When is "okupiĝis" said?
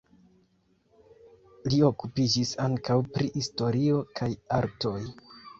1.89-2.53